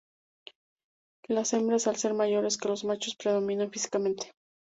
Las 1.27 1.53
hembras 1.53 1.85
al 1.85 1.95
ser 1.95 2.15
mayores 2.15 2.57
que 2.57 2.67
los 2.67 2.83
machos 2.85 3.15
predominan 3.15 3.69
físicamente. 3.69 4.31